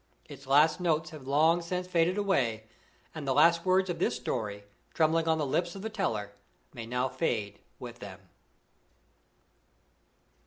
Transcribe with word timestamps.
Its 0.25 0.47
last 0.47 0.79
notes 0.79 1.11
have 1.11 1.27
long 1.27 1.61
since 1.61 1.85
faded 1.85 2.17
away 2.17 2.63
and 3.13 3.27
the 3.27 3.35
last 3.35 3.65
words 3.67 3.87
of 3.87 3.99
this 3.99 4.15
story, 4.15 4.63
trembling 4.95 5.27
on 5.27 5.37
the 5.37 5.45
lips 5.45 5.75
of 5.75 5.83
the 5.83 5.91
teller, 5.91 6.31
may 6.73 6.87
now 6.87 7.07
fade 7.07 7.59
with 7.77 7.99
them. 7.99 8.19